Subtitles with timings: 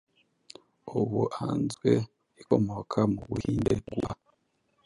[0.99, 1.89] Ubuanzwe
[2.41, 4.11] ikomoka mu Buhinde gua